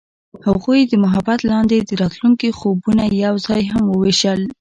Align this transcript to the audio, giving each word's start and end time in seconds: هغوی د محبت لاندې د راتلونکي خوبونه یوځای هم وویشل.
هغوی 0.47 0.79
د 0.85 0.93
محبت 1.03 1.39
لاندې 1.51 1.77
د 1.81 1.91
راتلونکي 2.01 2.49
خوبونه 2.59 3.03
یوځای 3.25 3.63
هم 3.73 3.83
وویشل. 3.89 4.41